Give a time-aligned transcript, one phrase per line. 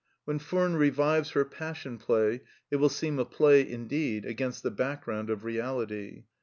[0.25, 5.29] When Furnes revives her Passion play, it will seem a play indeed against the background
[5.29, 6.23] of reality.